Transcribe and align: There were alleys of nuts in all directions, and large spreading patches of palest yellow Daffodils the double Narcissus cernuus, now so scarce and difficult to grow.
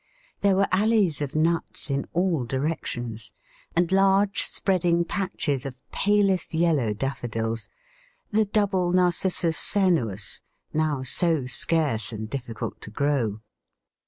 There 0.39 0.55
were 0.55 0.67
alleys 0.71 1.21
of 1.21 1.35
nuts 1.35 1.91
in 1.91 2.07
all 2.11 2.43
directions, 2.43 3.33
and 3.75 3.91
large 3.91 4.41
spreading 4.41 5.05
patches 5.05 5.63
of 5.63 5.79
palest 5.91 6.55
yellow 6.55 6.91
Daffodils 6.95 7.69
the 8.31 8.45
double 8.45 8.93
Narcissus 8.93 9.59
cernuus, 9.59 10.41
now 10.73 11.03
so 11.03 11.45
scarce 11.45 12.11
and 12.11 12.27
difficult 12.27 12.81
to 12.81 12.89
grow. 12.89 13.41